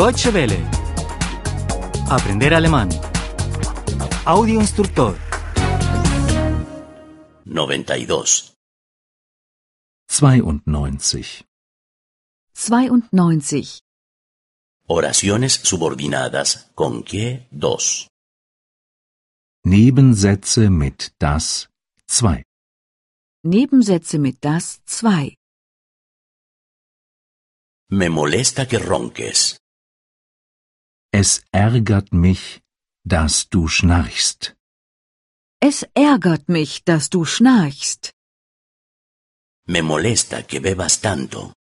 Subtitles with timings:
[0.00, 0.58] Deutsche Welle.
[2.08, 2.88] Aprender alemán.
[4.24, 5.14] Audio instructor.
[7.44, 8.54] 92.
[10.08, 11.44] 92.
[12.54, 13.80] 92.
[14.86, 18.08] Oraciones subordinadas con que dos.
[19.66, 21.68] Nebensätze mit das
[22.06, 22.42] 2.
[23.44, 25.34] Nebensätze mit das 2.
[27.90, 29.59] Me molesta que ronques.
[31.12, 32.62] Es ärgert mich,
[33.04, 34.56] dass du schnarchst.
[35.60, 38.12] Es ärgert mich, dass du schnarchst.
[39.66, 41.52] Me molesta que bebas tanto.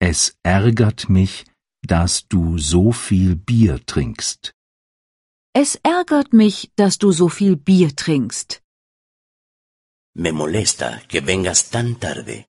[0.00, 1.44] Es ärgert mich,
[1.82, 4.52] dass du so viel Bier trinkst.
[5.52, 8.62] Es ärgert mich, dass du so viel Bier trinkst.
[10.14, 12.46] Me molesta que vengas tan tarde.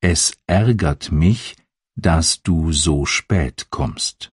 [0.00, 1.56] Es ärgert mich,
[2.00, 4.30] dass du so spät kommst.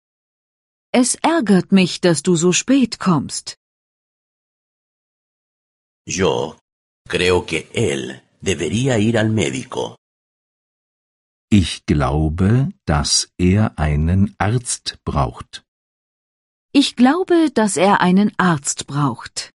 [0.93, 3.57] Es ärgert mich, dass du so spät kommst.
[6.07, 6.57] Yo
[7.09, 9.97] creo que él debería ir al médico.
[11.53, 15.63] Ich glaube, dass er einen Arzt braucht.
[16.73, 19.51] Ich glaube, dass er einen Arzt braucht.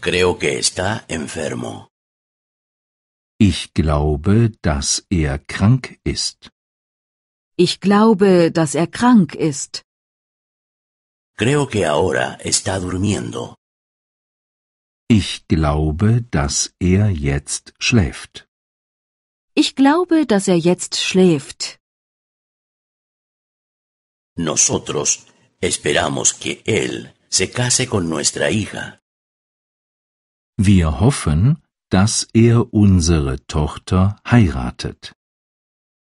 [0.00, 1.88] Creo que está enfermo.
[3.38, 6.50] Ich glaube, dass er krank ist.
[7.56, 9.82] Ich glaube, dass er krank ist.
[11.38, 13.56] Creo que ahora está durmiendo.
[15.08, 18.48] Ich glaube, dass er jetzt schläft.
[19.54, 21.78] Ich glaube, dass er jetzt schläft.
[24.38, 25.26] Nosotros
[25.60, 28.98] esperamos que él se case con nuestra hija.
[30.58, 35.12] Wir hoffen, dass er unsere Tochter heiratet.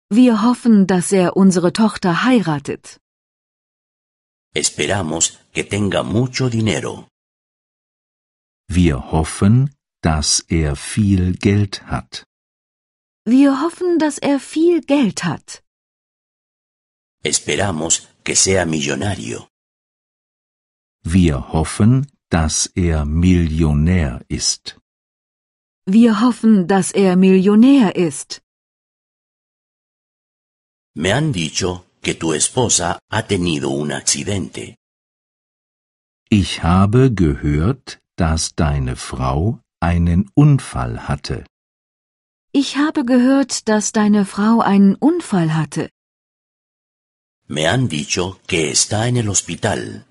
[0.10, 3.00] Wir hoffen, dass er unsere Tochter heiratet.
[4.54, 7.08] Esperamos que tenga mucho dinero.
[8.68, 12.25] Wir hoffen, dass er viel Geld hat.
[13.25, 15.63] Wir hoffen, dass er viel Geld hat.
[17.24, 19.48] Esperamos que sea millonario.
[21.03, 24.78] Wir hoffen, dass er Millionär ist.
[25.86, 28.42] Wir hoffen, dass er Millionär ist.
[30.94, 34.75] Me han dicho que tu esposa ha tenido un accidente.
[36.30, 41.46] Ich habe gehört, dass deine Frau einen Unfall hatte.
[42.53, 45.90] Ich habe gehört, dass deine Frau einen Unfall hatte.
[47.48, 50.06] Me han dicho que está en el hospital.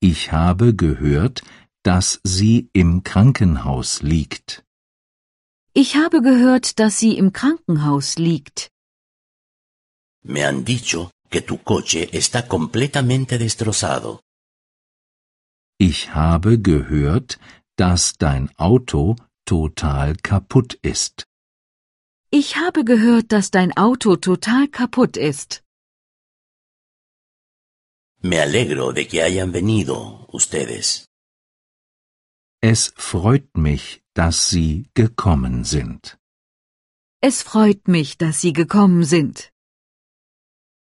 [0.00, 1.42] Ich habe gehört,
[1.84, 4.64] dass sie im Krankenhaus liegt.
[5.74, 8.70] Ich habe gehört, dass sie im Krankenhaus liegt.
[10.22, 14.20] Me han dicho que tu coche está completamente destrozado.
[15.78, 17.38] Ich habe gehört,
[17.76, 21.26] dass dein Auto total kaputt ist.
[22.30, 25.62] Ich habe gehört, dass dein Auto total kaputt ist.
[28.22, 31.06] Me alegro de que hayan venido ustedes.
[32.72, 36.16] Es freut mich, dass Sie gekommen sind.
[37.20, 39.52] Es freut mich, dass Sie gekommen sind.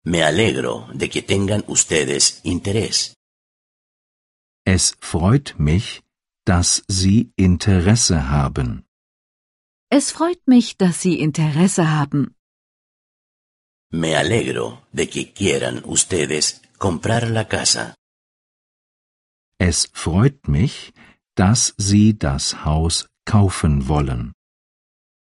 [0.05, 3.15] Me alegro de que tengan ustedes interés.
[4.63, 6.03] Es freut mich,
[6.45, 8.85] dass Sie Interesse haben.
[9.89, 12.35] Es freut mich, dass Sie Interesse haben.
[13.91, 17.95] Me alegro de que quieran ustedes comprar la casa.
[19.57, 20.93] Es freut mich,
[21.35, 24.33] dass Sie das Haus kaufen wollen.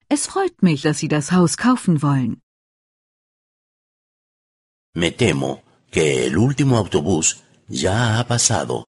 [0.08, 2.42] Es freut mich, dass Sie das Haus kaufen wollen.
[4.94, 8.84] Me temo que el último autobús ya ha pasado.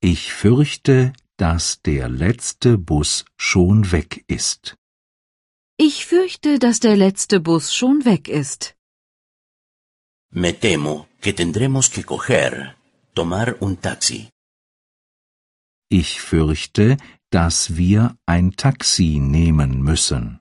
[0.00, 4.76] Ich fürchte, dass der letzte Bus schon weg ist.
[5.78, 8.74] Ich fürchte, dass der letzte Bus schon weg ist.
[10.30, 12.76] Me temo que tendremos que coger,
[13.14, 14.31] tomar un taxi.
[16.00, 16.96] Ich fürchte,
[17.28, 20.40] dass wir ein Taxi nehmen müssen.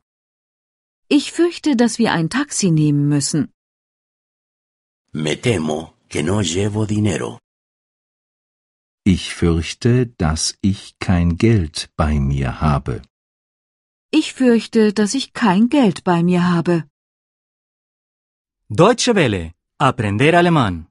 [1.10, 3.52] Ich fürchte, dass wir ein Taxi nehmen müssen.
[5.12, 7.38] Me temo que no llevo dinero.
[9.04, 13.02] Ich fürchte, dass ich kein Geld bei mir habe.
[14.10, 16.86] Ich fürchte, dass ich kein Geld bei mir habe.
[18.70, 19.52] Deutsche Welle.
[19.78, 20.91] Aprender alemán.